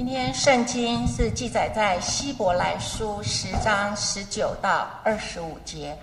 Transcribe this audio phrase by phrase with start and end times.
[0.00, 5.94] 今天圣经是记载在希伯来书十章十九到二十五节，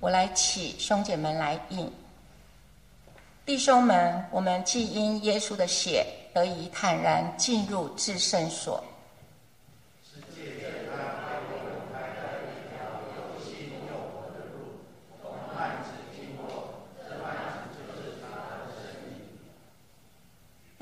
[0.00, 1.92] 我来请兄姐们来应。
[3.44, 8.82] 弟兄们，我们既因耶稣的血得以坦然进入至圣所。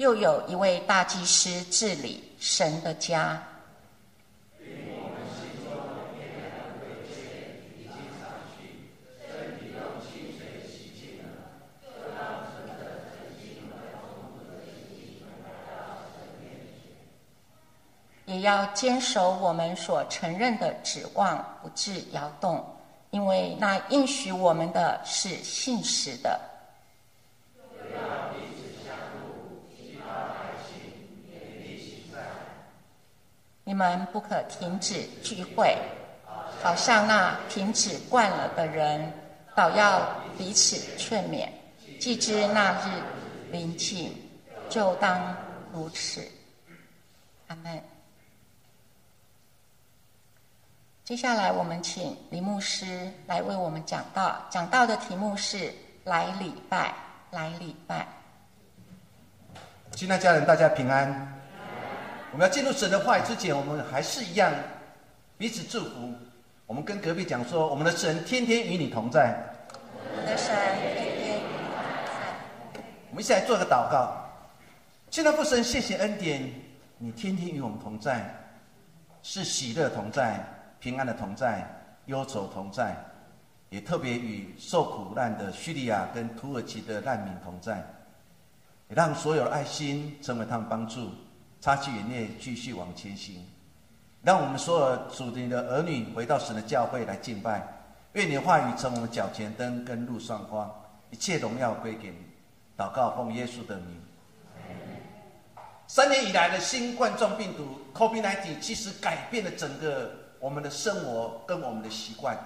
[0.00, 3.38] 又有一位大祭司治理神的家。
[18.24, 22.64] 也要坚守我们所承认的指望，不致摇动，
[23.10, 26.40] 因为那应许我们的是信实的。
[33.64, 35.76] 你们不可停止聚会，
[36.62, 39.12] 好像那停止惯了的人，
[39.54, 40.00] 倒要
[40.36, 41.48] 彼此劝勉。
[42.00, 43.02] 既知那日
[43.52, 44.16] 临近，
[44.68, 45.36] 就当
[45.72, 46.26] 如此。
[47.48, 47.82] 阿门。
[51.04, 54.40] 接下来，我们请林牧师来为我们讲道。
[54.48, 55.74] 讲道的题目是
[56.04, 56.94] “来礼拜，
[57.30, 58.06] 来礼拜”。
[59.92, 61.39] 亲爱家人，大家平安。
[62.32, 64.52] 我们要进入神的话语之前，我们还是一样
[65.36, 66.14] 彼此祝福。
[66.64, 69.36] 我们跟隔壁讲说：“我们的神天天与你同在。”
[70.16, 71.66] 我的神天天与你同
[72.06, 72.80] 在。
[73.10, 74.14] 我们一起来做个祷告。
[75.10, 76.48] 亲爱的父神，谢谢恩典，
[76.98, 78.32] 你天天与我们同在，
[79.22, 80.38] 是喜乐同在、
[80.78, 81.68] 平安的同在、
[82.06, 82.94] 忧愁同在，
[83.70, 87.78] 也特别与受苦难的叙利亚跟土耳其的难民同在，
[88.88, 91.10] 也让所有的爱心成为他们帮助。
[91.60, 93.46] 擦去眼泪，继续往前行。
[94.22, 97.66] 让我们所有属灵的儿女回到神的教会来敬拜。
[98.14, 100.70] 愿你的话语成我们脚前灯，跟路上光。
[101.10, 102.16] 一切荣耀归给你。
[102.76, 104.00] 祷告奉耶稣的名。
[105.86, 112.38] 三年以来的新冠状病毒 COVID-19 其实改变了整个我们的生活跟我们的习惯。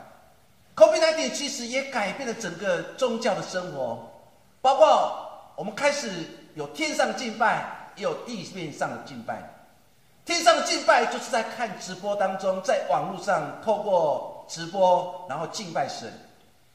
[0.74, 4.10] COVID-19 其实也改变了整个宗教的生活，
[4.60, 6.10] 包括我们开始
[6.54, 7.83] 有天上敬拜。
[7.96, 9.42] 有地面上的敬拜，
[10.24, 16.08] 天上的敬拜就是在看直播当中，在网络上透过直播，然后敬拜神；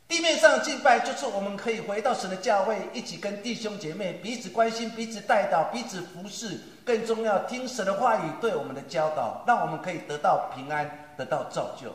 [0.07, 6.59] 地面上的敬拜就是我们可以回到神的教会，一起跟弟兄姐妹彼此关心、彼此带导、彼此服侍。
[6.85, 11.94] 更重要，听神的话语对我们的教导，让我们可以得到平安，得到造就。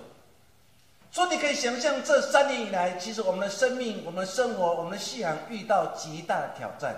[1.11, 6.95] 所以你可以想象，这三年以来，其实我们的生命、我们的生活、我们的信仰遇到极大的挑战。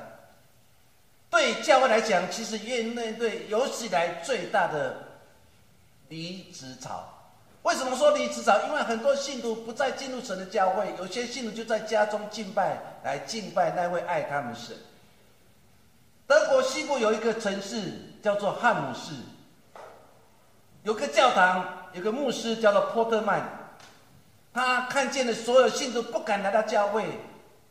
[1.36, 4.96] 对教会来讲，其实面对有史以来最大的
[6.08, 7.04] 离职潮。
[7.62, 8.58] 为什么说离职潮？
[8.66, 14.74] 因为很多信徒不再进入神的教会，有些信徒就在家中敬拜，来敬拜那位爱他们神。
[16.26, 17.82] 德国西部有一个城市
[18.22, 19.12] 叫做汉姆市，
[20.84, 23.42] 有个教堂，有个牧师叫做波特曼，
[24.54, 27.04] 他看见了所有信徒不敢来到教会，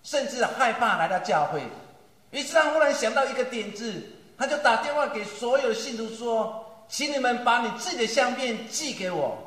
[0.03, 1.63] 甚至害怕来到教会。
[2.35, 4.03] 于是他忽然想到一个点子，
[4.37, 9.37] 他就打电话给所有信徒说：“请你们把你自己的相片寄给我。”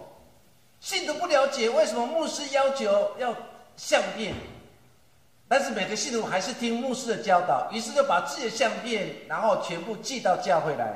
[0.81, 3.35] 信徒不了解为什么牧师要求要
[3.77, 4.35] 相片，
[5.47, 10.91] 但是每个信徒还是听牧师的教导，于是就把自己的相片，然后全部寄到教会来。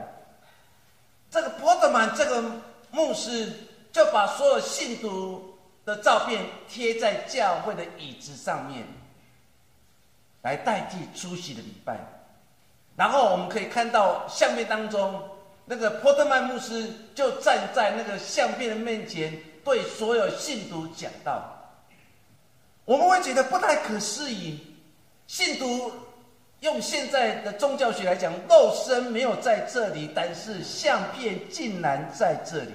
[1.30, 2.42] 这个波特曼这个
[2.90, 3.52] 牧师
[3.92, 8.86] 就把所有信徒的照片贴在教会的椅子上面。
[10.42, 11.96] 来代替出席的礼拜，
[12.96, 15.22] 然后我们可以看到相片当中，
[15.64, 21.42] 那个波特曼牧师就站在那个相片的面前，对所有信徒讲道。
[22.84, 24.58] 我们会觉得不太可思议，
[25.28, 25.92] 信徒
[26.58, 32.72] 用现在的宗教学来讲，肉身没有在这里，但是相片竟然在这里。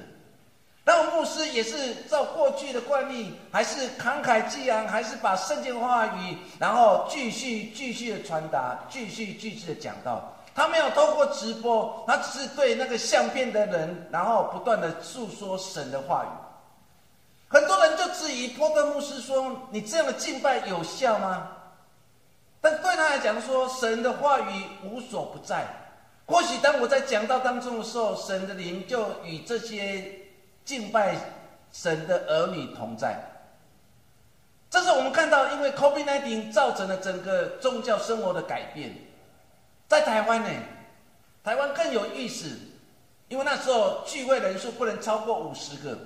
[0.88, 10.34] 然后牧师也是照过去的惯例，还是慷慨激昂，还是把圣经话语，然后继续继续的传达，继续继续的讲到。
[10.56, 16.30] 他没有透过直播，他只是对那个相片的人，然后不断的诉说神的话语。
[17.50, 21.50] 很多人就质疑波特牧师说：“你这样的敬拜有效吗？”
[22.62, 25.68] 但对他来讲说，神的话语无所不在。
[26.25, 30.17] 或许当我在讲道当中的时候，神的灵就与这些。
[30.68, 31.16] 敬拜
[31.72, 33.18] 神的儿女同在，
[34.69, 38.94] 这是我们看到，因为 COVID-19 造成了整个宗教生活的改变。
[39.88, 40.50] 在台湾呢，
[41.42, 42.50] 台湾更有意思，
[43.30, 45.98] 因为那时候聚会人数不能超过五十个。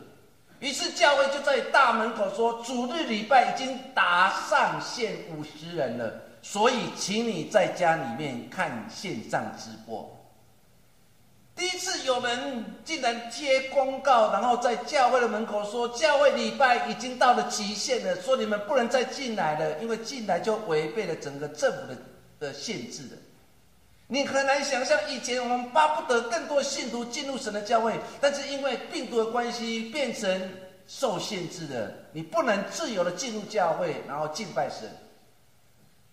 [0.60, 10.08] 于是教会就在大门口说：“主日礼拜已经达上限五十人了，所以请你在家里面看线上直播。”
[11.62, 21.98] 第一次有人竟然贴公告，然后在教会的门口说：“教会礼拜已经到了极限了，说你们不能再进来了，因为进来就违背了整个政府的
[22.40, 23.10] 的限制了。”
[24.10, 30.52] 你很难想象，以前我们巴不得更多信徒进入神的教会，但是因为病毒的关系，变成
[30.88, 34.90] 受限制的，你不能自由的进入教会，然后敬拜神。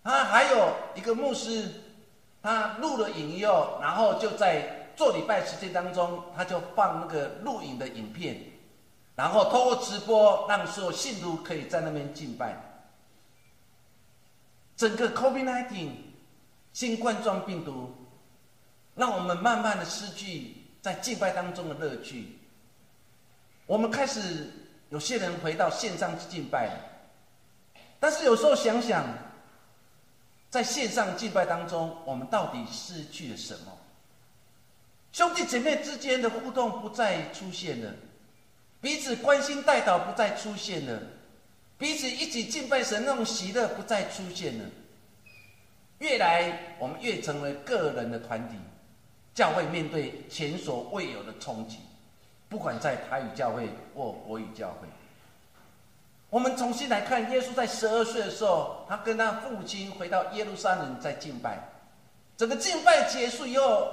[0.03, 1.71] 啊，还有一个牧师，
[2.43, 8.35] 他录了影以后，然后就在做礼拜时间当中，他就放那个录影的影片，
[9.15, 12.57] 然后通过直播，让所有信徒可以在那边敬拜。
[14.75, 15.91] 整个 COVID-19。
[16.71, 17.91] 新冠状病毒
[18.93, 22.37] 让我们慢慢的失去在敬拜当中的乐趣。
[23.65, 24.47] 我们开始
[24.89, 26.69] 有些人回到线上敬拜，
[27.99, 29.03] 但是有时候想想，
[30.51, 33.78] 在线上敬拜当中，我们到底失去了什么？
[35.11, 37.91] 兄弟姐妹之间的互动不再出现了，
[38.79, 41.01] 彼此关心带导不再出现了，
[41.77, 44.65] 彼此一起敬拜神那种喜乐不再出现了。
[45.97, 48.55] 越来，我们越成为个人的团体，
[49.33, 51.79] 教会面对前所未有的冲击。
[52.47, 54.87] 不管在台语教会或国语教会，
[56.29, 61.59] 我们重新来看耶稣在十二岁的时候，他跟他父亲回到耶路撒冷在敬拜。
[62.37, 63.91] 整个敬拜结束以后，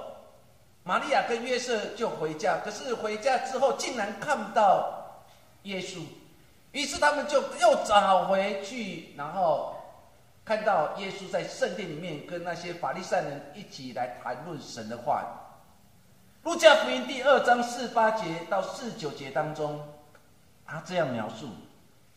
[0.87, 2.57] 玛利亚跟约瑟就回家。
[2.63, 5.21] 可是回家之后，竟然看不到
[5.63, 5.99] 耶稣，
[6.71, 9.73] 于是他们就又找回去，然后。
[10.47, 16.47] 看到耶稣在圣殿里面跟那些法利赛人一起来谈论神的话语。
[16.47, 19.85] 路加福音第二章四八节到四九节当中，
[20.65, 21.49] 他这样描述：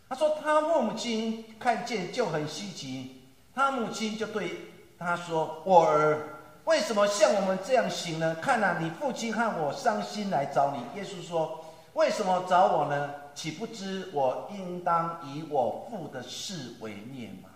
[0.09, 3.21] 他说他母亲看见就很稀奇，
[3.53, 4.53] 他母亲就对
[4.97, 6.40] 他说：“我儿，
[6.71, 8.33] 为什么像我们这样行呢？
[8.37, 11.65] 看啊，你父亲和我伤心来找你。”耶稣说
[11.95, 13.11] ：“为什么找我呢？
[13.35, 17.49] 岂不知我应当以我父的事为念吗？”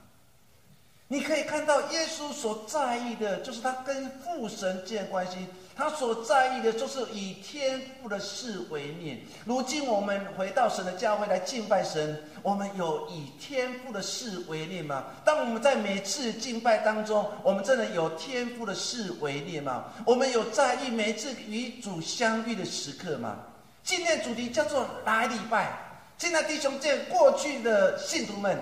[1.07, 9.21] 你可以看到，耶稣所在意的就是他跟父神之间关系，他所在意的就是以天父的事为念。
[9.45, 15.05] 如今我们回到神的教会来敬拜神，我们有以天父的事为念吗？
[15.25, 19.85] 当我们在每次敬拜当中，我们真的有天父的事为念吗？
[20.07, 23.37] 我们有在意每次与主相遇的时刻吗？
[23.83, 25.79] 今天主题叫做来礼拜。
[26.17, 28.59] 现在弟兄见过去的信徒们。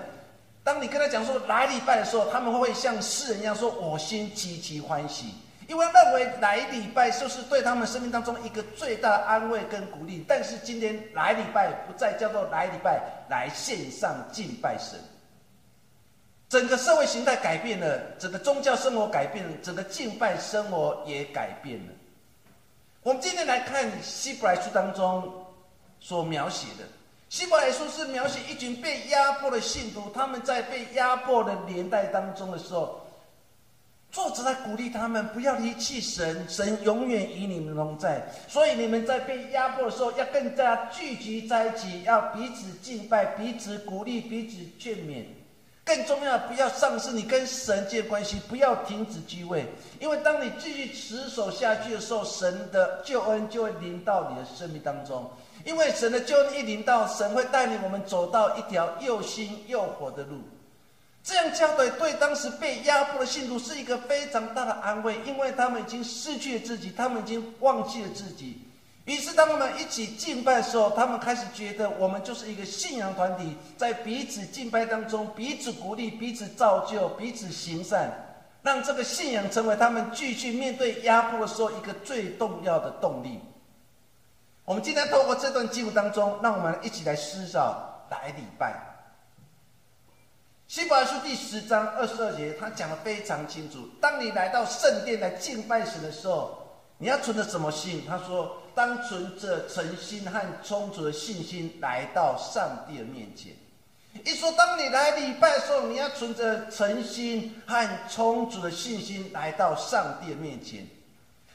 [0.63, 5.33] 当你跟他讲说来礼拜的时候，他们会像世人一样说：“我心极其欢喜，
[5.67, 14.99] 因为认为来礼拜就是对他们生命当中一个最大的安慰跟鼓励。”但是今天来礼拜不再叫做来礼拜，来线上敬拜神。
[16.49, 21.93] 整个社会形态改变了，整个宗教生活改变了，整个敬拜生活也改变了。
[23.01, 25.45] 我们今天来看希伯来书当中
[25.99, 26.85] 所描写的。
[27.27, 33.02] 希伯来书是描写一群被压迫的信徒，他们在被压迫的年代当中的时候，
[34.13, 38.23] 作者在鼓励他们不要离弃神，神永远与你们同在。
[38.47, 45.23] 所以你们在被压迫的时候，要更加聚集在一起，要彼此敬拜，彼此鼓励，彼此劝勉。
[45.83, 49.65] 更重要，不要丧失你跟神间关系，不要停止聚会，
[49.99, 55.27] 因为当你继续持守下去的时候，神的救恩就会临到你的生命当中。
[55.65, 60.37] 因为神的救恩一临到，神会带领我们走到一条又新又活的路。
[61.23, 68.61] 这样教导对当时被压迫的信徒是一个非常大的安慰，因为他们已经失去了自己，他们已经忘记了自己。
[69.05, 78.11] 于是，当我们一起敬拜的时候，他们开始觉得我们就是一个信仰团体，在彼此敬拜当中，彼此鼓励，彼此造就，彼此行善，
[78.61, 83.39] 让这个信仰成为他们继续面对压迫的时候一个最重要的动力。
[84.65, 88.92] 我们今天透过这段记录当中，让我们一起来思考来礼拜。
[90.73, 93.87] 希伯来书第十章二十二节，他讲的非常清楚。
[94.01, 98.03] 当你来到圣殿来敬拜神的时候，你要存着什么心？
[98.07, 103.53] 他说：当存着诚心和充足的信心来到上帝的面前。
[104.25, 110.79] 一说，当你来礼拜的时候，你要存着诚心和充足的信心来到上帝的面前。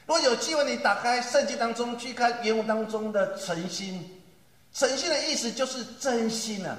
[0.05, 4.21] 如果有机会，你打开圣经当中去看原文当中的诚心，
[4.73, 6.77] 诚心的意思就是真心啊。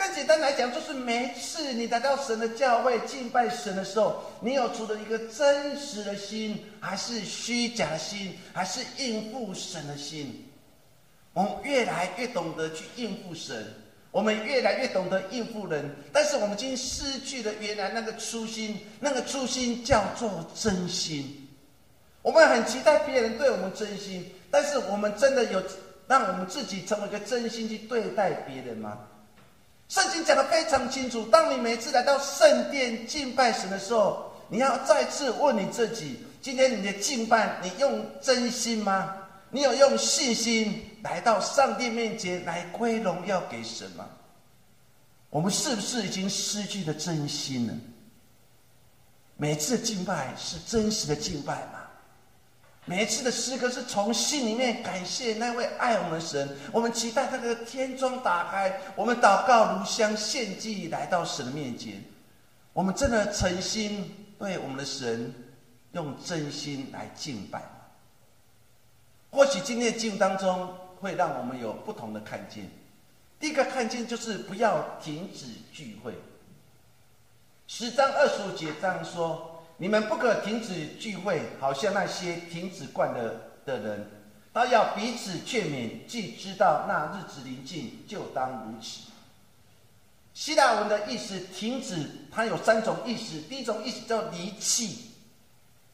[0.00, 10.46] 更简单来讲，就是每一次你来到神的教会敬拜神的时候，你有出的一个真实的心，还是虚假的心，还是应付神的心？
[11.34, 13.74] 我们越来越懂得去应付神，
[14.10, 21.46] 我们越来越懂得应付人，但是我们已经失去了原来那个初心，那个初心叫做真心。
[22.22, 25.62] 我们很期待别人对我们真心，但是我们真的有
[26.08, 28.98] 让我们自己成为一个真心去对待别人吗？
[29.90, 39.16] 圣经讲的非常清楚，当你每次来到圣殿敬拜神的时候，你要再次问你自己：今天你的敬拜，你用真心吗？
[39.50, 44.08] 你有用信心来到上帝面前来归荣耀给神吗？
[45.28, 47.74] 我们是不是已经失去了真心了？
[49.36, 51.79] 每次敬拜是真实的敬拜吗？
[52.90, 62.02] 每一次的诗歌是从心里面感谢那位爱我们的神，我们期待那个天窗打开，我们祷告如香献祭来到神的面前，
[62.72, 65.32] 我们真的诚心对我们的神
[65.92, 67.62] 用真心来敬拜？
[69.30, 72.68] 或许今天的经文当中会让我们有不同的看见。
[73.38, 76.12] 第一个看见就是不要停止聚会。
[77.68, 79.46] 十章二十五节这样说。
[79.80, 84.10] 你们不可停止聚会，好像那些停止惯了的人，
[84.52, 86.06] 都要彼此劝勉。
[86.06, 89.10] 既知道那日子临近，就当如此。
[90.34, 93.40] 希腊文的意思“停止”，它有三种意思。
[93.40, 95.12] 第一种意思叫离弃，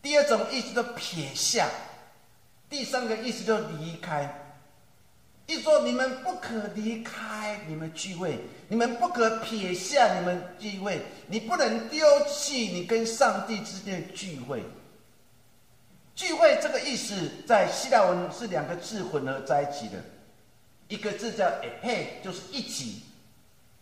[0.02, 1.68] 第二种意思叫撇下，
[2.68, 4.45] 第三个意思叫离开。
[5.46, 8.38] 一说你们不可离开你们聚会，
[8.68, 14.62] 你们不可撇下你们聚会，你不能丢弃你跟上帝之间的聚会。
[16.16, 17.14] 聚会这个意思
[17.46, 20.02] 在希腊文是两个字混合在一起的，
[20.88, 21.44] 一个字叫
[21.82, 23.02] “epe”，就是一起，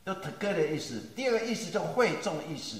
[0.04, 2.76] 就 t o g e 的意思；第二个意思叫会众的意思。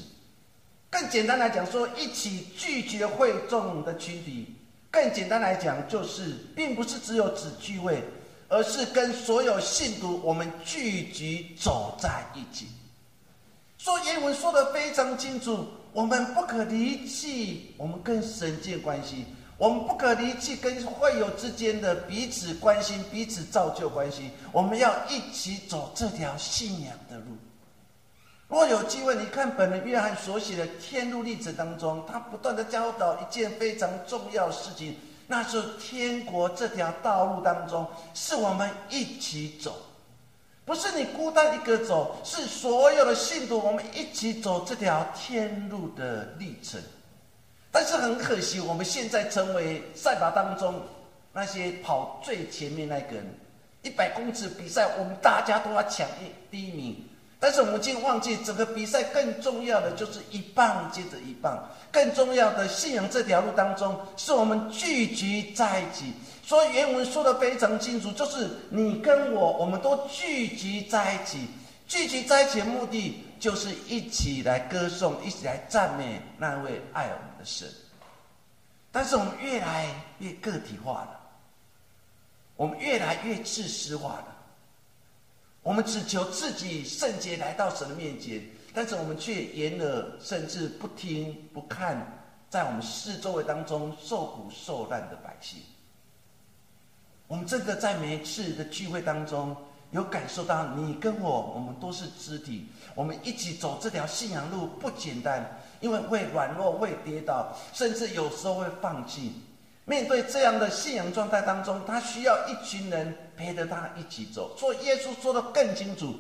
[0.91, 4.55] 更简单来讲，说一起聚集的会众的群体。
[4.91, 8.03] 更简单来讲，就是并不是只有指聚会。
[8.49, 12.69] 而是跟所有信徒我们聚集走在一起。
[13.79, 19.27] 说原文说的非常清楚，我们不可离弃我们跟神界关系，
[19.59, 24.31] 我们不可离弃跟会友之间的彼此关心、彼此造就关系。
[24.53, 27.25] 我们要一起走这条信仰的路。
[28.49, 34.97] 若有机会，你看本人约翰所写的《天路历程》当中，他不断的教导一件非常重要的事情。
[35.35, 39.75] 那是天国这条道路当中，是我们一起走，
[40.65, 46.81] 不是你孤单一个走，是所有的信徒我们一起走这条天路的历程。
[47.73, 50.81] 但是很可惜，我们现在成为赛马当中
[51.33, 53.27] 那些跑最前面那个人，
[53.83, 57.05] 一百公尺比赛，我们大家都要抢一第一名。
[57.41, 61.69] 但是我们竟忘记，整个比赛更重要的就是一棒接着一棒。
[61.95, 66.13] 更重要的信仰这条路当中，是我们聚集在一起。
[66.43, 71.47] 所以原文说的非常清楚，就是你跟我，我们都聚集在一起。
[71.87, 77.69] 聚集在一起的目的，就是一起来歌颂，一起来赞美那位爱我们的神。
[78.91, 79.87] 但是我们越来
[80.19, 81.21] 越个体化了，
[82.57, 84.34] 我们越来越自私化了。
[85.65, 88.41] 我们只求自己圣洁来到神的面前，
[88.75, 92.07] 但是我们却言而甚至不听不看，
[92.51, 95.59] 在我们四周围当中受苦受难的百姓。
[97.27, 99.57] 我们真的在每一次的聚会当中，
[99.91, 109.33] 有感受到你跟我，我们都是肢体，我们一起走这条信仰路不简单，因为会软弱，会跌倒，甚至有时候会放弃。
[109.87, 114.57] 面对这样的信仰状态当中，他需要一群人陪着他一起走。
[114.57, 116.15] 所以耶稣说的更清楚：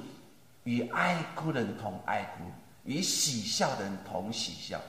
[0.64, 2.44] 与哀哭的人同哀哭，
[2.84, 4.80] 与喜笑的人同喜笑。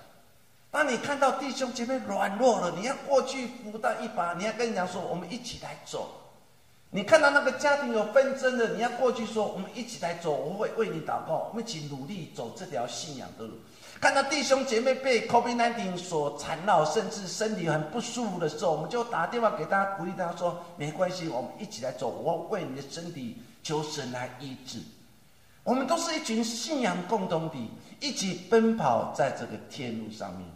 [0.71, 6.21] 当你看到弟兄姐妹软弱了，你要过去扶他一把，你要跟人家说：“我们一起来走。”
[6.91, 13.53] 你看到那个家庭有纷争的，你要过去说：“我们一起来走，我会为你祷告，我们一起努力走这条信仰的路。”
[14.05, 24.77] 看到弟兄姐妹被 COVID-19 所缠绕，甚至身体很不舒服的时候，我们就打电话给他，鼓励他说：“没关系，我们一起来走，我为你的身体求神来医治。”
[25.65, 30.47] 我们都是一群信仰共同体，一起奔跑在这个天路上面。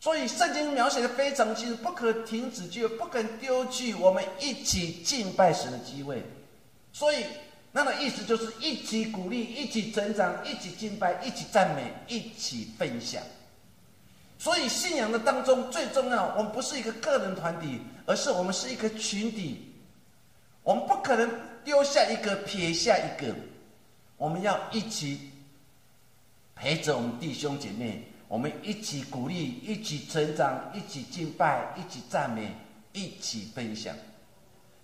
[0.00, 6.24] 所以圣经描写的非常清楚，不可停止就不肯丢弃我们一起敬拜神的机会。
[6.90, 7.26] 所以。
[7.78, 13.22] 那个意思就是一起鼓励，一起成长，一起敬拜，一起赞美，一起分享。
[14.36, 19.72] 所以信仰的当中最重要，我们不是一个个人团体，而是我们是一个群体。
[20.64, 21.30] 我们不可能
[21.64, 23.32] 丢下一个，撇下一个。
[24.16, 25.30] 我们要一起
[26.56, 32.52] 陪着我们弟兄姐妹，我们一起鼓励，一起成长，一起敬拜，一起赞美，
[32.92, 33.94] 一起分享。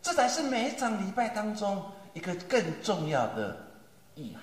[0.00, 1.84] 这才是每一场礼拜当中
[2.14, 3.56] 一个更重要的
[4.14, 4.42] 意涵。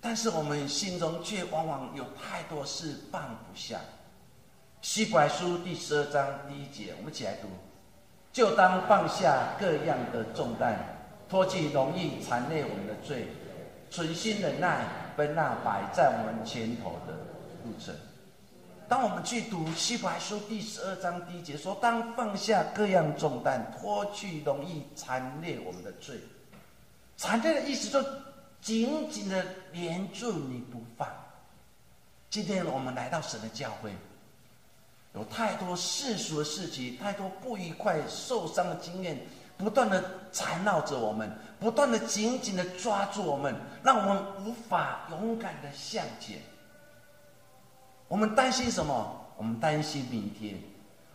[0.00, 3.78] 但是我们心中却往往有太多事放不下。
[4.80, 7.48] 希伯来书第十二章第一节，我们一起来读：
[8.32, 10.78] 就当放下各样的重担，
[11.28, 13.28] 脱去容易缠累我们的罪，
[13.90, 14.86] 存心忍耐，
[15.18, 17.12] 奔那摆在我们前头的
[17.64, 17.94] 路程。
[18.88, 26.18] 当我们去读希伯来书第十二章第一节，说：当放下各样重担，脱去容易残累我们的罪。
[27.20, 28.02] 缠累的意思就。
[28.62, 31.08] 紧紧的连住你不放。
[32.28, 33.90] 今天我们来到神的教会，
[35.14, 39.18] 有太多世俗的事情，太多不愉快、受伤的经验，
[39.56, 46.38] 不断的缠绕着我们，不断的紧紧的抓住我们，让我们无法勇敢的向前。
[48.08, 49.24] 我们担心什么？
[49.38, 50.60] 我们担心明天。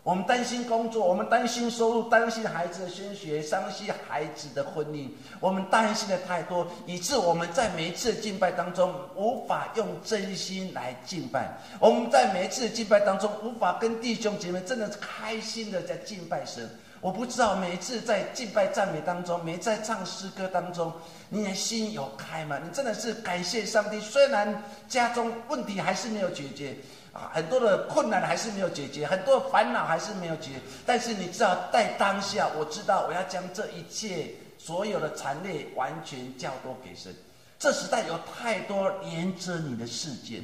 [0.06, 5.10] 我们担心工作，我们担心收入，担心孩子的升学，伤心孩子的婚姻。
[5.40, 11.58] 我们担心的太多，以致我们在每一次的敬拜当中无法用真心来敬拜。
[11.80, 16.70] 我们在每一次的敬拜当中无法跟弟兄姐妹真的开心的在敬拜神。
[17.02, 20.94] 我不知道每一次在敬拜赞美当中，每在唱诗歌当中，
[21.30, 22.60] 你的心有开吗？
[22.64, 26.76] 你真的是感谢上帝，虽然家中问题还是没有解决。
[27.16, 30.60] 啊，很多的困难还是没有解决，很多的烦恼还是没有解决。
[30.86, 37.16] 但是你知道，在当下，我知道我要将这一切所有的惨烈完全交托给神。
[37.58, 40.44] 这时代有太多连着你的事件，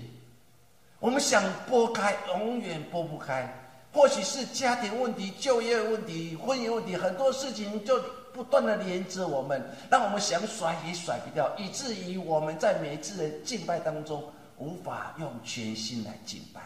[0.99, 3.53] 我们想拨开，永远拨不开。
[3.93, 8.01] 或许是家庭问题、就业问题、婚姻问题，很多事情就
[8.33, 14.23] 不断的连着我们，让我们想甩也甩不掉，以至于我们在每一次的敬拜当中。
[14.61, 16.61] 无法用全心来敬拜，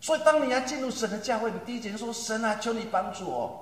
[0.00, 3.60] 所以当你要进入神的教会，你第一件说：“神啊，求你帮助我。”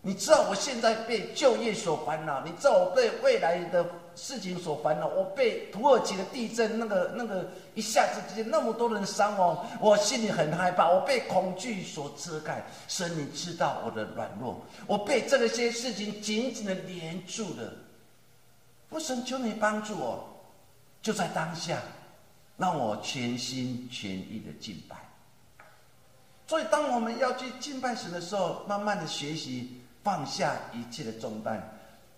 [0.00, 12.64] 你知道我现在被就业所烦恼，你知道我被未来的事情所烦恼，我被土耳其的地震那个那个一下子之间那么多人伤亡，我心里很害怕，我被恐惧所遮盖。
[12.86, 17.72] 神，你知道我的软弱，我被这些事情紧紧的连住了。
[18.90, 20.24] 我神，求你帮助我，
[21.02, 21.76] 就在当下。
[22.58, 24.96] 让我全心全意的敬拜。
[26.46, 31.62] 所以，当我们要去敬拜神的时候，慢慢的学习放下一切的重担，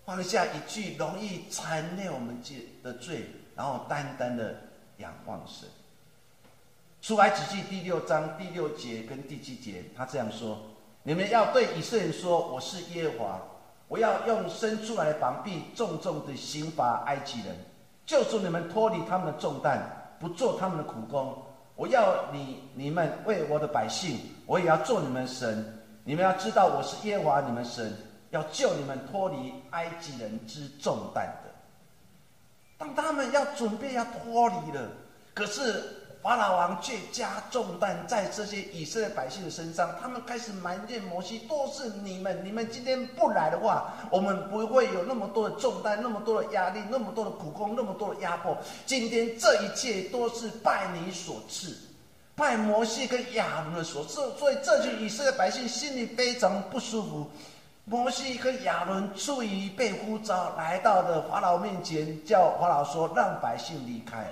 [0.05, 4.55] 放下一句容易缠累我们罪的罪，然后单单的
[4.97, 5.69] 仰望神。
[7.01, 10.57] 出埃及记第六章第六节跟第七节，他这样说：
[11.03, 13.41] 你们要对以色列人说，我是耶和华，
[13.89, 17.57] 我要用伸出来的膀臂重重的刑罚埃及人，
[18.05, 20.00] 救出你们脱离他们的重担。
[20.21, 21.35] 不做他们的苦工，
[21.75, 25.79] 我要你你们为我的百姓，我也要做你们神。
[26.03, 27.91] 你们要知道我是耶和华你们神，
[28.29, 31.51] 要救你们脱离埃及人之重担的。
[32.77, 34.87] 当他们要准备要脱离了，
[35.33, 35.97] 可是。
[36.21, 48.55] 法老王却加重担在这些以色列百姓的身上，他们开始埋怨摩西：都是你们，你们今天不来的话，我们不会有那么多的重担，那么多的压力，那么多的苦工，那么多的压迫。
[48.85, 51.75] 今天这一切都是拜你所赐，
[52.35, 54.21] 拜摩西跟亚伦的所赐。
[54.37, 57.27] 所以这群以色列百姓心里非常不舒服。
[57.85, 64.23] 摩西跟亚伦出于被呼召，来到了法老面前，叫法老说：让百姓离开。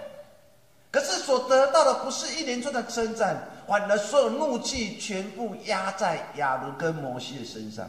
[0.92, 7.88] 可是所得到的不是一连串的称赞，反而所有怒气全部压在亚伦跟摩西的身上。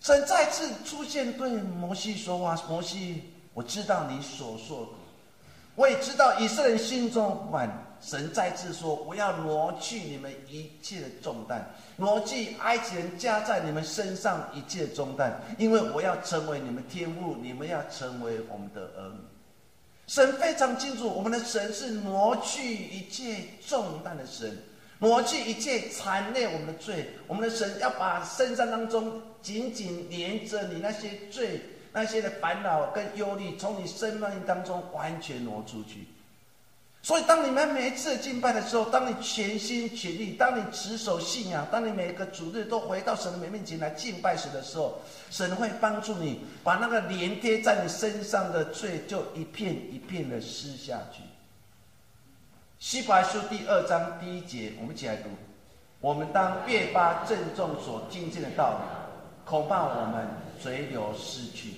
[0.00, 3.22] 神再次出现对摩西说话：“摩西，
[3.54, 4.88] 我知道你所说的，
[5.76, 7.70] 我也知道以色列人心中满。
[8.02, 11.64] 神再次说：我要挪去你们一切的重担，
[11.96, 19.20] 挪去埃及人加在你们身上一切的重担，因为我要成为你们天父，你们要成为我们的儿女。”
[20.06, 23.36] 神非常清楚，我们的神是挪去一切
[23.66, 24.58] 重担的神，
[24.98, 27.10] 挪去一切残累我们的罪。
[27.26, 31.60] 我们的神要把身上当中紧紧连着你那些罪、
[31.92, 36.06] 那些的烦恼跟忧虑，从你生命当中完全挪出去。
[37.04, 44.98] 所以，当你们每一次敬拜的时候，当你全心全意，当你持守信仰，当你每个主日都回到神的面前来敬拜神的时候，
[45.30, 51.20] 神会帮助你把那个连贴在你身上的罪，就一片一片的撕下去。
[52.78, 55.28] 希伯来书第二章第一节，我们一起来读：
[56.00, 60.26] 我们当越发郑重所听见的道理，恐怕我们
[60.58, 61.74] 随流失去。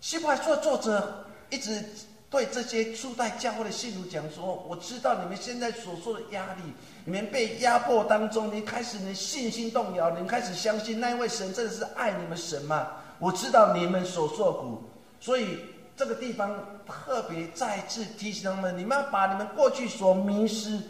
[0.00, 1.26] 希伯来书的作者。
[1.52, 1.84] 一直
[2.30, 6.62] 对这些初代教会的信徒讲说：“我知道你们现在所受的压力，
[7.04, 12.92] 你们被压迫当中，你开始你信心动摇，你开始相信那一位神真的是爱你们神吗？
[13.18, 14.80] 我知道你们所受苦，
[15.18, 15.58] 所以
[15.96, 20.80] 这个地方特别再次提醒他们：你们要把你们过去所迷失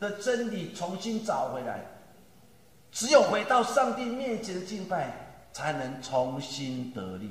[0.00, 1.84] 的真理重新找回来。
[2.90, 5.12] 只有回到上帝面前的敬拜，
[5.52, 7.30] 才能重新得力，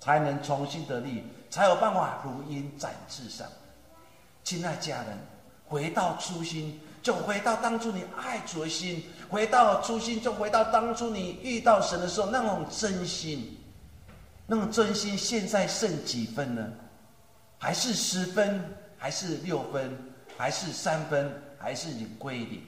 [0.00, 3.46] 才能重新得力。”才有办法如鹰展翅上，
[4.42, 5.18] 亲爱家人，
[5.66, 13.58] 回到初心，就回到当初你爱主的心；回到初心，就回到当初你遇到神的时候那种真心。
[14.46, 16.72] 那种真心现在剩几分呢？
[17.58, 18.64] 还是十分？
[18.96, 19.94] 还是六分？
[20.38, 21.30] 还是三分？
[21.58, 22.62] 还是你归零？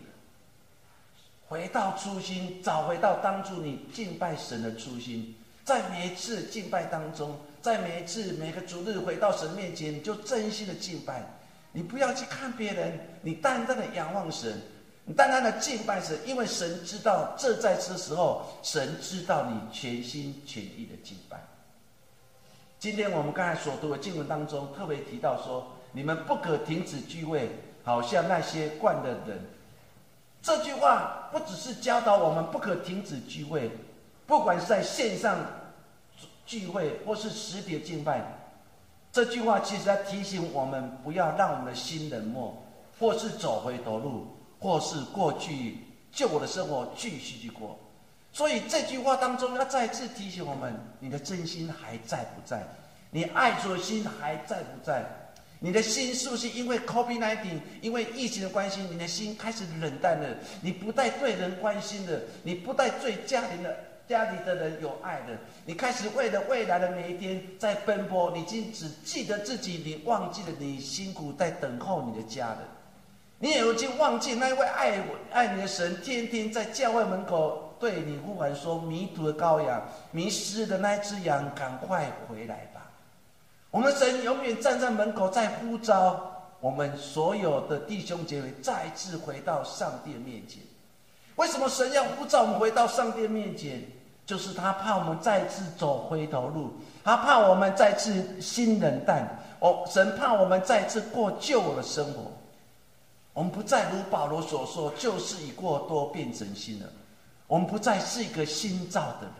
[1.48, 7.34] 回到初心，找回到当初你敬拜神的初心，在每一次敬拜当中。
[7.64, 11.24] 在每一次每个主日回到神面前，你就真心的敬拜。
[11.72, 14.60] 你不要去看别人，你淡淡的仰望神，
[15.06, 21.42] 你淡淡的敬拜神，因为神知道这在这时候，神知道你全心全意的敬拜。
[22.78, 27.48] 今天我们刚才所读的经文当中，特别提到说，你们不可停止聚会，
[27.82, 29.42] 好像那些惯的人。
[30.42, 33.70] 这句话不只是教导我们不可停止聚会，
[34.26, 35.38] 不管是在线上。
[36.46, 38.22] 聚会或是实体敬拜，
[39.12, 42.54] 这句话其实在提醒我们，不要让我们的心冷漠，
[42.98, 44.26] 或是走回头路，
[44.58, 45.78] 或是过去
[46.12, 47.78] 旧我的生活继续去过。
[48.32, 52.62] 所以这句话当中要再次提醒我们：你的真心还在不在？
[53.10, 55.04] 你爱主的心还在不在？
[55.60, 60.28] 你的心是不是因为 COVID-19，因为疫情的关系，你的心开始冷淡了？
[60.60, 62.20] 你不再对人关心了？
[62.42, 63.74] 你不再对家庭的？
[64.06, 72.58] 家里的人有爱的，你开始为了未来的每一天在奔波，你已经只记得自己，你忘记了你辛苦在等候你的家人，
[73.38, 82.82] 你也已经忘记那一位爱爱你的神，天天在教会门口对你呼喊说：“迷途的羔羊，迷失的那只羊，赶快回来吧！”
[83.70, 90.62] 我们神永远站在门口，在呼召我们所有的弟兄姐妹再次回到上帝面前。
[91.36, 93.82] 为什么神要呼召我们回到上帝面前？
[94.26, 99.38] 就是他怕我们再次走回头路，他怕我们再次心冷淡。
[99.60, 102.30] 哦，神怕我们再次过旧的生活。
[103.32, 106.86] 我们不再如保罗所说，旧事已过，多变成新了。
[107.46, 109.30] 我们不再是一个新造的人。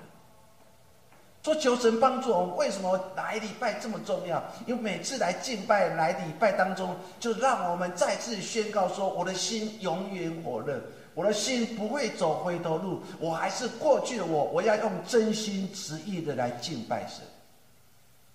[1.42, 2.56] 说求神帮助我们。
[2.56, 4.42] 为什么来礼拜这么重要？
[4.66, 10.80] 因为每次来敬拜、来礼拜当中，就让我们再次宣告说：我的心永远火热。
[11.14, 17.24] 我的心不会走回头路，我还是过去的我，我要用真心实意的来敬拜神。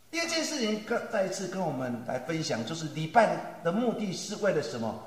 [0.10, 5.04] 第二件事情，跟再一次跟我们来分享，就是礼拜的目的是为了什么？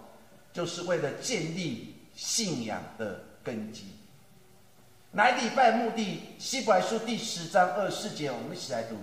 [0.53, 3.85] 就是为了建立信仰的根基。
[5.13, 8.97] 来礼拜目的，希伯来书第十章二四节，我们一起来读：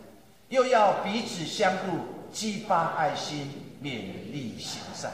[0.49, 1.97] 又要彼此相顾，
[2.31, 3.51] 激发爱心，
[3.81, 5.11] 勉励行善。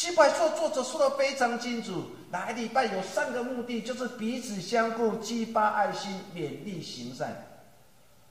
[0.00, 2.04] 七百说作者说的非常清楚。
[2.30, 7.36] 来礼拜有三个目的，就是彼此相顾、激发爱心、勉励行善。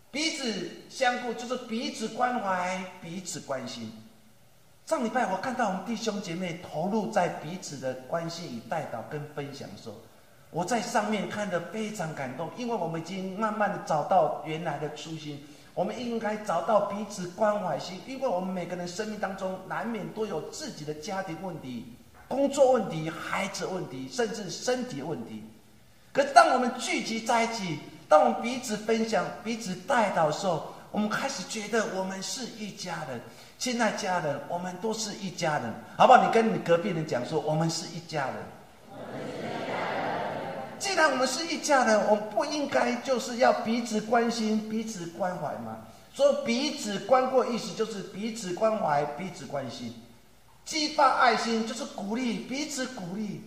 [0.10, 3.92] 彼此相顾就是彼此关怀、彼此关心。
[4.86, 9.96] 上礼拜我看到我们弟兄姐妹投入在彼此的关心与带导跟分享的时候，
[10.52, 15.46] 我在上面看得非常感动，因为我们已经慢慢的找到原来的初心。
[15.78, 21.86] 我们应该找到彼此关怀心，因为我们每个人生命当中难免都有自己的家庭问题。
[22.28, 25.44] 工作问题、孩子问题，甚至身体问题。
[26.12, 27.78] 可是，当我们聚集在一起，
[28.10, 33.22] 当我们彼此分享、彼此带到的时候，我们开始觉得我们是一家人。
[33.60, 36.26] 亲爱家人，我们都是一家人，好不好？
[36.26, 38.36] 你跟你隔壁人讲说，我们是一家人。
[40.80, 45.78] 既然我们是一家人，我们不应该就是要彼此关心、彼此关怀吗？
[46.14, 49.94] 说彼此关过，意思就是彼此关怀、彼此关心。
[50.66, 53.42] 激发爱心就是鼓励彼此鼓励，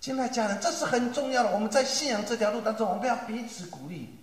[0.00, 1.50] 亲爱家人，这是很重要的。
[1.50, 4.14] 我们在信仰这条路当中，我们要彼此鼓励。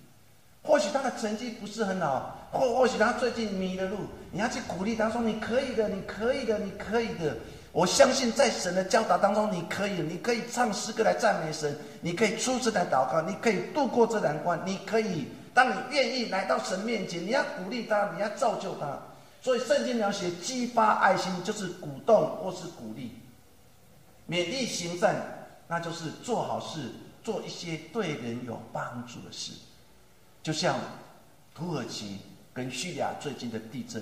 [0.64, 3.98] 或许他的成绩不是很好，或或许他最近迷了路，
[4.32, 7.38] 你要去鼓励他说：“你可以的，你可以的，你可以的。”
[7.76, 18.98] 我相信在神的教导当中，你可以，你可以唱诗歌来赞美神，你可以出声来祷告，你可以度过这难关，你可以，当你愿意来到神面前，你要鼓励他，你要造就他。
[19.42, 23.10] 所以圣经描写激发爱心，就是鼓动或是鼓励；
[24.30, 25.14] 勉励行善，
[25.68, 26.92] 那就是做好事，
[27.26, 29.52] 做一些对人有帮助的事。
[30.42, 30.80] 就像
[31.54, 32.20] 土耳其
[32.54, 34.02] 跟叙利亚最近的地震，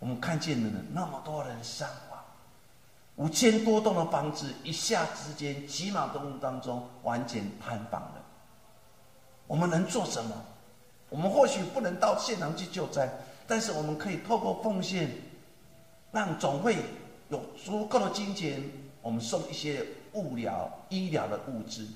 [0.00, 2.13] 我们看见了那么多人伤亡，
[3.16, 8.22] 五千多栋的房子一下之间几秒钟当中完全坍房了。
[9.46, 10.34] 我们能做什么？
[11.10, 13.08] 我们或许不能到现场去救灾，
[13.46, 15.08] 但是我们可以透过奉献，
[16.10, 16.76] 让总会
[17.28, 18.60] 有足够的金钱，
[19.00, 21.86] 我们送一些物料、医疗的物资。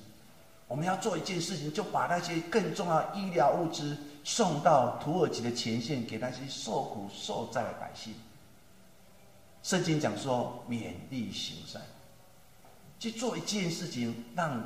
[0.69, 8.13] 我们要做一件事情，就把那些更重要医疗物资送到土耳其的前线，给那些受苦受灾的百姓。
[9.61, 11.81] 圣经讲说，勉励行善，
[12.97, 14.63] 去做一件事情，让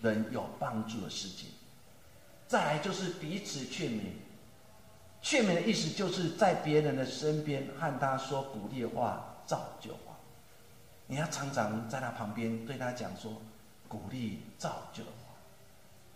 [0.00, 1.48] 人有帮助的事情。
[2.48, 4.02] 再来就是彼此劝勉，
[5.22, 10.16] 劝勉的意思就是在别人的身边和他说鼓励的话、造就话。
[11.06, 13.40] 你要常常在他旁边对他讲说
[13.88, 15.34] 鼓励、造就的话。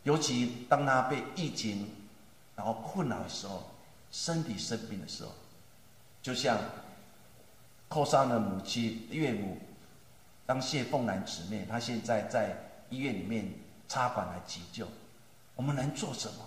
[0.03, 1.91] 尤其当他被疫情
[2.55, 3.63] 然后困扰的时候，
[4.11, 5.31] 身体生病的时候，
[6.23, 6.59] 就像
[7.89, 9.57] 扣伤的母亲岳母，
[10.45, 12.57] 当谢凤兰姊妹，她现在在
[12.91, 13.49] 医院里面
[13.89, 14.87] 插管来急救，
[15.55, 16.45] 我们能做什么？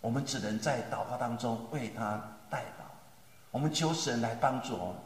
[0.00, 2.84] 我们只能在祷告当中为她代祷，
[3.50, 4.96] 我们求神来帮助我们。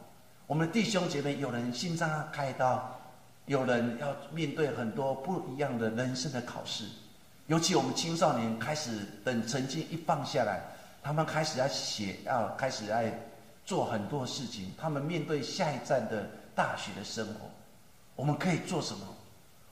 [0.47, 2.99] 我们的弟兄姐妹，有人心脏要开刀，
[3.45, 6.85] 有人要面对很多不一样的人生的考试。
[7.47, 10.61] 尤其我们青少年开始，等成绩一放下来，
[11.03, 13.01] 他们开始要写，要开始要
[13.69, 14.73] 做很多事情。
[14.75, 17.51] 他们面对下一站的大学的生活，
[18.15, 19.05] 我们可以做什么？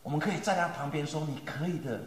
[0.03, 1.99] 我们可以在他旁边说：“你可以的，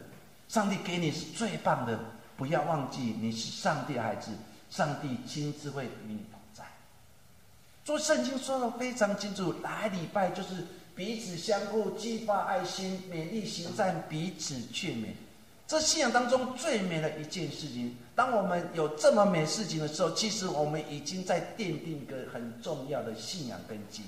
[0.46, 1.98] 上帝给你是最棒的，
[2.36, 4.30] 不要忘记你是上帝的孩子，
[4.70, 6.62] 上帝亲自会与你同在。”
[7.84, 15.08] 做圣经说的非常清楚，来礼拜就是彼此相互激发爱心，勉励行善，彼此劝勉。
[15.70, 24.02] 这信仰当中最美的一件事情，当我们有这么美事情的时候，其实我们已经在奠定一个很重要的信仰根基。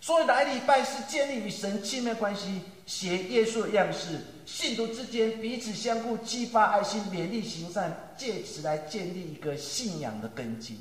[0.00, 10.78] 所以来礼拜是建立与神亲密关系，学耶稣的样式，信徒之间彼此相互激发爱心，勉励行善，借此来建立一个信仰的根基。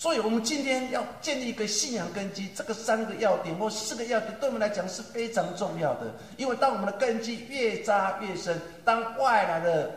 [0.00, 6.10] 所以，我们今天要建立一个信仰根基，这个三个要点或四个要点，对我们来讲是非常重要的。
[6.38, 9.90] 因为当我们的根基越扎越深，当外来的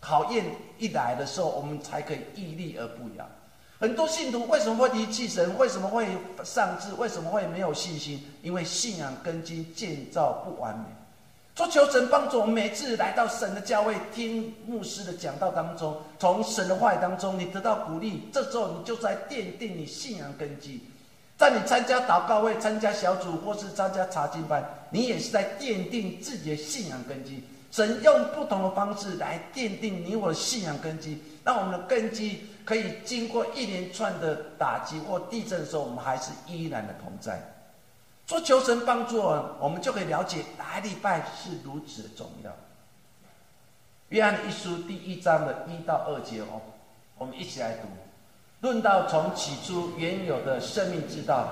[0.00, 0.42] 考验
[0.78, 3.28] 一来的时候，我们才可以屹立而不摇。
[3.78, 5.58] 很多信徒为什么会离弃神？
[5.58, 6.08] 为什么会
[6.42, 6.94] 丧志？
[6.94, 8.24] 为什么会没有信心？
[8.40, 10.86] 因为信仰根基建造不完美。
[11.54, 20.82] 说求神帮助我们，每次来到神的教会听牧师的讲道当中，从神的话语当中，你得到鼓励，这时候你就在奠定你信仰根基。
[21.36, 27.44] 在你参加祷告会、参加小组或是参加查经班，你也是在奠定自己的信仰根基。
[27.70, 37.51] 神用不同的方式来奠定你我的信仰根基，让我们的根基可以经过一连串的打击或地震的时候，我们还是依然的同在。
[38.32, 39.18] 说求神帮助，
[39.60, 42.50] 我们就可以了解来礼拜是如此的重要。
[44.08, 46.62] 约翰一书第一章的一到二节哦，
[47.18, 47.88] 我们一起来读。
[48.60, 51.46] 论到从起初原有的生命之道，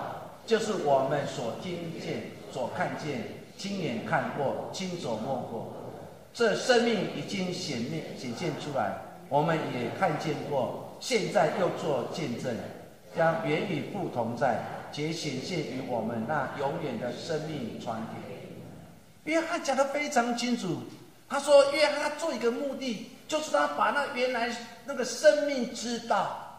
[0.46, 3.24] 就是我们所听见、所看见、
[3.58, 5.70] 亲眼看过、亲手摸过，
[6.32, 8.96] 这生命已经显面显现出来，
[9.28, 12.56] 我们也看见过，现在又做见证，
[13.14, 14.62] 将原与不同在。
[14.92, 18.30] 且显现于我们那永远的生命传给
[19.24, 20.78] 约翰讲的非常清楚，
[21.28, 24.50] 他说约翰做一个目的，就是他把那原来
[24.86, 26.58] 那个生命之道，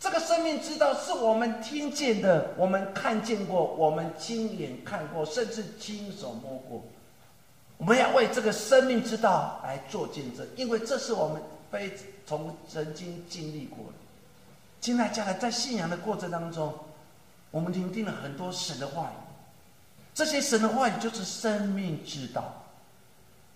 [0.00, 6.82] 这个生命之道是我们听见的，我们看见过，我们亲眼看过，甚至亲手摸过。
[7.76, 11.92] 我们要为这个生命之道来做见证，因为这是我们非
[12.26, 13.92] 从曾经经历过的。
[14.80, 16.72] 亲爱家人，在信仰的过程当中。
[17.50, 19.18] 我们聆听了很多神的话语，
[20.14, 22.54] 这些神的话语就是生命之道。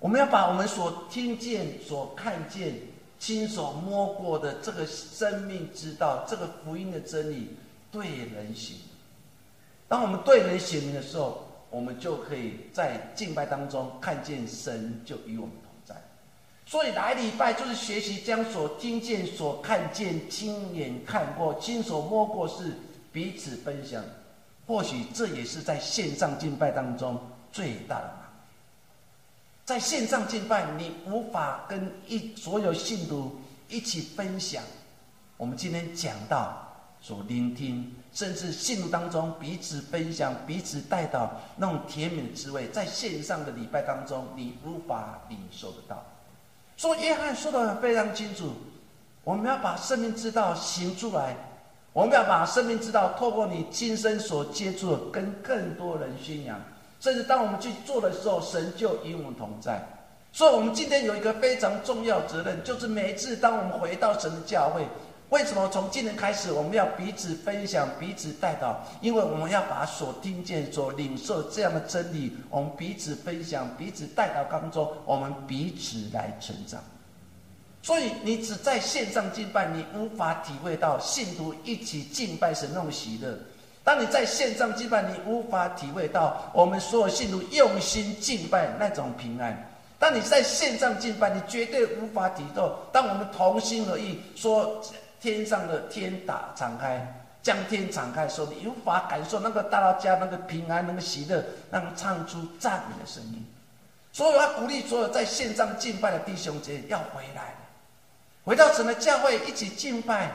[0.00, 2.74] 我们要把我们所听见、所看见、
[3.20, 7.56] 亲手摸过的这个生命之道、这个福音的真理
[7.92, 8.76] 对人行。
[9.86, 15.94] 当我们对人显明的时候，我们就可以在敬拜当中看见神就与我们同在。
[16.66, 22.76] 所以来礼拜就是学习将所听见、所看见、亲眼看过、亲手摸过是。
[23.14, 24.02] 彼此分享，
[24.66, 27.16] 或许这也是在线上敬拜当中
[27.52, 28.24] 最大的难。
[29.64, 33.36] 在线上敬拜，你无法跟一所有信徒
[33.68, 34.64] 一起分享
[35.36, 36.60] 我们今天讲到
[37.00, 46.04] 所聆听，甚至信徒当中彼此分享、彼此带到那种甜美的滋味，在线上的礼拜当中，你无法领受得到。
[46.76, 48.52] 所以约翰说的非常清楚，
[49.22, 51.36] 我们要把生命之道行出来。
[51.94, 56.60] 我们要把生命之道透过你今生所接触的，跟更多人宣扬。
[56.98, 59.80] 甚至当我们去做的时候，神就与我们同在。
[60.32, 64.84] 所以，我们今天有一个非常重要责任，就是每一次当我们回到神的教会，
[65.28, 68.84] 为什么从今天开始我们要彼此分享、彼此带导？
[69.00, 76.82] 因为我们要把所听见、所领受这样的真理，我们彼此分享、彼此带到当中，我们彼此来成长。
[77.84, 83.38] 所以，你只在线上敬拜，你无法体会到信徒一起敬拜神那种喜乐。
[83.84, 89.70] 当你在线上敬拜，你无法体会到我们所有信徒用心敬拜那种平安。
[89.98, 92.62] 当你在线上敬拜，你绝对无法体会。
[92.90, 94.82] 当我们同心合意说
[95.20, 103.44] 天上的天打敞开，将天敞开的时候，你无法感受那个大家那个平安、那个喜乐，那个唱出赞美的声音。
[104.10, 107.54] 所以，我要鼓励所有在线上敬拜的弟兄姐妹要回来。
[108.44, 110.30] 回到神的教会，一起敬拜，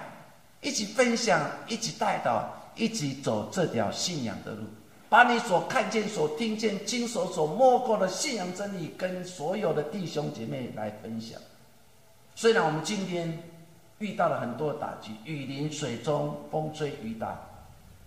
[0.61, 4.63] 一起分享，一起带导，一起走这条信仰的路。
[5.07, 11.39] 把你所看见、所听见、经手所摸过的信仰真理，跟所有的弟兄姐妹来分享。
[12.35, 13.43] 虽然我们今天
[13.99, 17.39] 遇到了很多打击，雨淋水中，风吹雨打。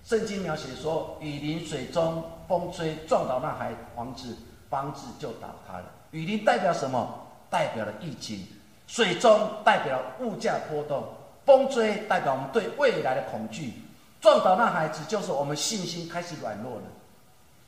[0.05, 4.37] 圣经描写说，雨淋水中，风吹撞倒那孩房子，
[4.69, 5.85] 房子就倒塌了。
[6.11, 7.25] 雨淋代表什么？
[7.49, 8.45] 代表了疫情。
[8.93, 11.03] 水中代表物价波动，
[11.47, 13.73] 风吹代表我们对未来的恐惧，
[14.21, 16.83] 撞倒那孩子就是我们信心开始软弱了。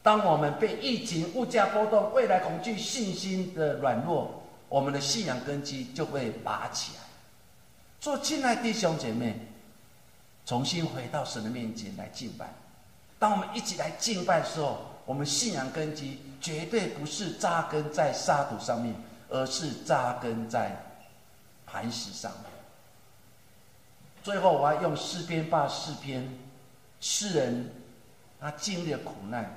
[0.02, 7.00] 当我们被疫情、物价波动、未来恐惧、信心的软弱，我们的信仰根基就会拔起来。
[7.98, 9.34] 做亲爱弟兄姐妹，
[10.44, 12.52] 重新回到神的面前来敬拜。
[13.18, 18.94] 当我们一起来敬拜的时候，我们信仰根基绝对不是扎根在沙土上面，
[19.30, 20.70] 而是扎根在。
[21.74, 22.30] 磐石上。
[24.22, 26.38] 最后，我要用诗篇八四篇，
[27.00, 27.68] 诗人
[28.40, 29.56] 他经历了苦难，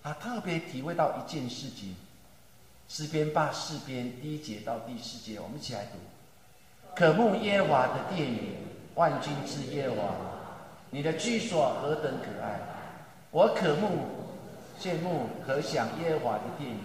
[0.00, 1.96] 他特别体会到一件事情。
[2.88, 5.98] 诗篇八四篇第一节到第四节，我们一起来读：
[6.94, 8.54] 可慕耶和华的殿宇，
[8.94, 10.14] 万军之耶和华，
[10.90, 12.60] 你的居所何等可爱！
[13.32, 14.06] 我可慕、
[14.80, 16.78] 羡慕、可想耶和华的殿宇。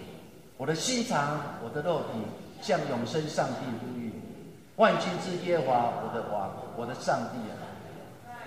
[0.56, 2.18] 我的心肠，我的肉体，
[2.60, 3.95] 向永生上帝。
[4.76, 7.56] 万军之耶和华，我的王，我的上帝啊，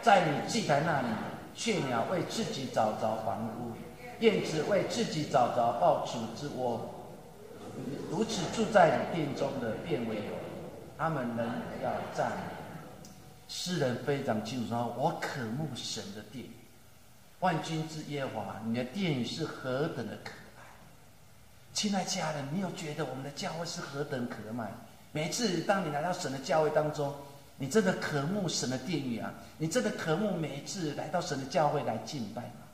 [0.01, 1.07] 在你祭坛那里，
[1.55, 3.73] 雀鸟为自己找着房屋，
[4.19, 6.93] 燕子为自己找着抱雏之窝，
[8.11, 10.33] 如此住在你殿中的，变为有，
[10.97, 11.47] 他们仍
[11.83, 12.37] 要赞美。
[13.47, 16.45] 诗人非常清楚说：“我渴慕神的殿，
[17.39, 20.61] 万军之耶和华，你的殿宇是何等的可爱！”
[21.73, 24.67] 亲爱家人，你有觉得我们的教会是何等可爱吗？
[25.11, 27.13] 每次当你来到神的教会当中，
[27.57, 29.33] 你真的渴慕神的殿宇啊！
[29.57, 32.67] 你真的渴慕每一次来到神的教会来敬拜吗？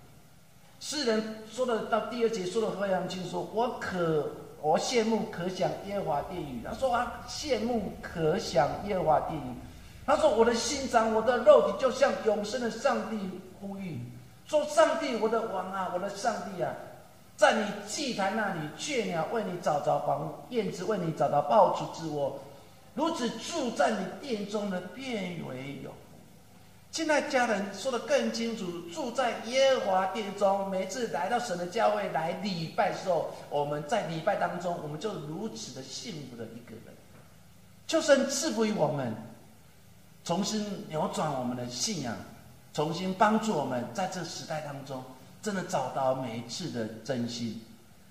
[0.79, 4.29] 诗人说的到第二节说的非常清楚，说我可
[4.61, 6.61] 我羡慕可想耶和华殿宇。
[6.63, 9.55] 他说啊，羡慕可想耶和华殿宇。
[10.05, 13.17] 他说我的心肠，我的肉体就像永生的上帝
[13.59, 13.99] 呼吁，
[14.45, 16.71] 说上帝，我的王啊，我的上帝啊！
[17.37, 22.39] 在你祭坛那里，雀鸟为你找着房屋，燕子为你找到抱雏之窝，
[22.93, 25.91] 如此住在你殿中的变为有。
[26.91, 36.95] 现在家人说的更清楚，住在耶和华殿中，每次来到神的教会来礼拜的时候，我们在礼拜当中，我们就如此的幸福的一个人。
[37.85, 39.13] 求神赐福于我们，
[40.23, 42.15] 重新扭转我们的信仰，
[42.73, 45.03] 重新帮助我们在这时代当中。
[45.45, 47.61] 真的找到每一次的真心，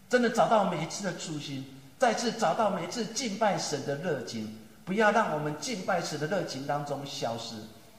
[0.08, 1.66] 真的找到每一次的初心，
[1.98, 4.56] 再次找到每一次敬拜神的热情。
[4.84, 7.56] 不要让我们敬拜神的热情当中消失。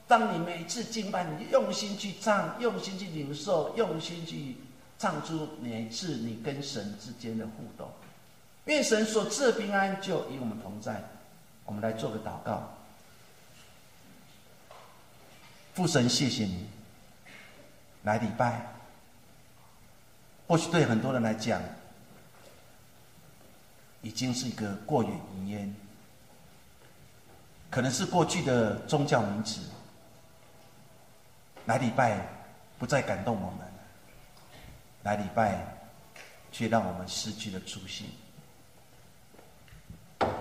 [0.08, 4.56] 当你每一次敬拜，你用心去唱，用心去领受，用心去
[4.98, 7.90] 唱出每一次你跟神之间的互动。
[8.64, 11.04] 愿神所赐的平安就与我们同在。
[11.66, 12.72] 我们来做个祷告。
[15.74, 16.66] 父神，谢谢你
[18.04, 18.75] 来礼拜。
[20.46, 21.60] 或许对很多人来讲，
[24.02, 25.74] 已经是一个过眼云烟，
[27.70, 29.60] 可能是过去的宗教名词。
[31.64, 32.24] 来礼拜
[32.78, 33.66] 不再感动我们，
[35.02, 35.60] 来礼拜
[36.52, 38.08] 却让我们失去了初心。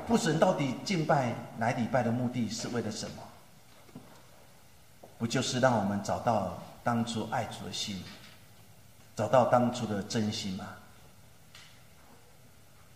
[0.06, 3.24] 不神到底敬拜来礼拜的目的是为了什么？
[5.18, 8.03] 不就是让我们找到当初爱主的心？
[9.16, 10.66] 找到当初的真心吗？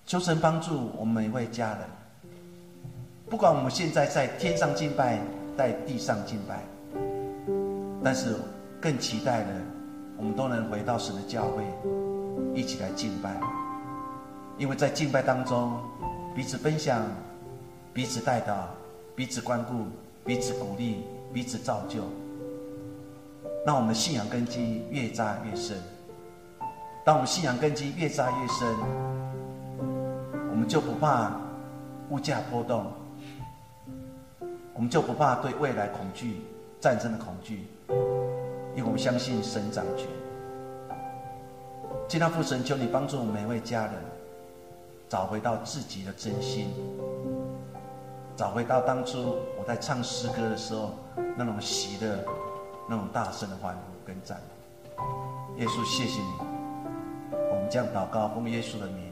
[0.05, 1.81] 求神帮助我们每位家人，
[3.29, 5.21] 不管我们现在在天上敬拜，
[5.57, 6.63] 在地上敬拜，
[8.03, 8.35] 但是
[8.81, 9.49] 更期待的，
[10.17, 11.63] 我们都能回到神的教会，
[12.53, 13.39] 一起来敬拜。
[14.57, 15.79] 因为在敬拜当中，
[16.35, 17.05] 彼此分享，
[17.93, 18.67] 彼此带到，
[19.15, 19.85] 彼此关顾，
[20.25, 22.03] 彼此鼓励，彼此造就，
[23.65, 25.77] 让我们的信仰根基越扎越深。
[27.09, 28.67] 当我们信仰根基越扎越深，
[30.51, 31.31] 我们就不怕
[32.11, 32.85] 物价波动，
[34.75, 36.41] 我们就不怕对未来恐惧、
[36.79, 40.05] 战争的恐惧，因为我们相信神掌权。
[42.07, 43.93] 今天父神，求你帮助我们每位家人，
[45.09, 46.71] 找回到自己的真心，
[48.35, 50.91] 找回到当初我在唱诗歌的时候
[51.35, 52.23] 那种喜乐、
[52.87, 54.39] 那种大声的欢呼跟赞。
[55.57, 56.58] 耶稣，谢谢你。
[57.69, 59.08] 这样祷告，奉耶稣的名，